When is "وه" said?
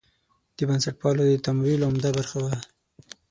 2.43-2.55